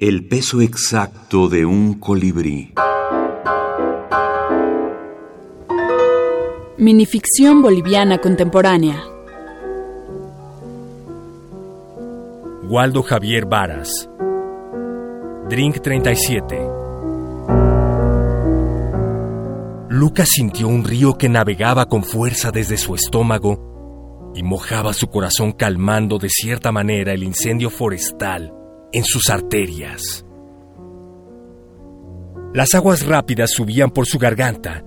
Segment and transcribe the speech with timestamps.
[0.00, 2.72] El peso exacto de un colibrí.
[6.76, 9.02] Minificción boliviana contemporánea.
[12.68, 14.08] Waldo Javier Varas.
[15.48, 16.60] Drink 37.
[19.88, 25.50] Lucas sintió un río que navegaba con fuerza desde su estómago y mojaba su corazón
[25.50, 28.54] calmando de cierta manera el incendio forestal
[28.92, 30.24] en sus arterias.
[32.54, 34.84] Las aguas rápidas subían por su garganta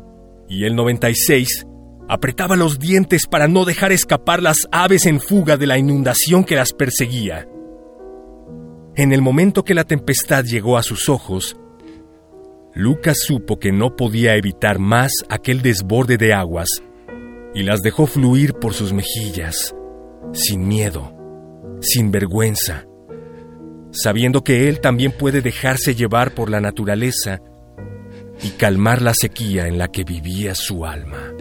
[0.49, 1.67] y el 96
[2.09, 6.55] apretaba los dientes para no dejar escapar las aves en fuga de la inundación que
[6.55, 7.47] las perseguía.
[8.95, 11.55] En el momento que la tempestad llegó a sus ojos,
[12.73, 16.67] Lucas supo que no podía evitar más aquel desborde de aguas
[17.53, 19.75] y las dejó fluir por sus mejillas,
[20.33, 21.13] sin miedo,
[21.81, 22.85] sin vergüenza,
[23.91, 27.41] sabiendo que él también puede dejarse llevar por la naturaleza
[28.43, 31.33] y calmar la sequía en la que vivía su alma.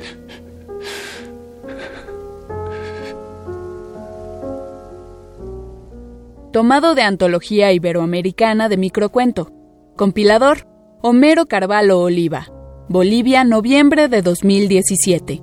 [6.52, 9.52] Tomado de Antología Iberoamericana de Microcuento.
[9.96, 10.66] Compilador,
[11.00, 12.48] Homero Carvalho Oliva.
[12.88, 15.40] Bolivia, noviembre de 2017.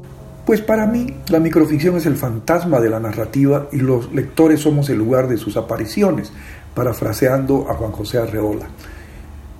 [0.48, 4.89] Pues para mí, la microficción es el fantasma de la narrativa y los lectores somos
[4.89, 6.31] el lugar de sus apariciones,
[6.73, 8.66] parafraseando a Juan José Arreola.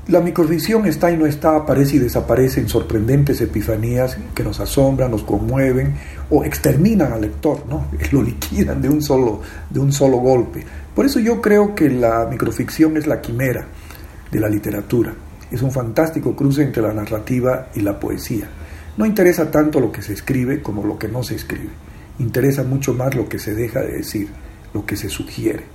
[0.08, 5.12] La microficción está y no está, aparece y desaparece en sorprendentes epifanías que nos asombran,
[5.12, 5.94] nos conmueven
[6.30, 7.88] o exterminan al lector, ¿no?
[8.14, 10.64] lo liquidan de un, solo, de un solo golpe.
[10.96, 13.66] Por eso yo creo que la microficción es la quimera
[14.32, 15.14] de la literatura.
[15.52, 18.48] Es un fantástico cruce entre la narrativa y la poesía.
[18.98, 21.70] No interesa tanto lo que se escribe como lo que no se escribe.
[22.18, 24.28] Interesa mucho más lo que se deja de decir,
[24.74, 25.66] lo que se sugiere.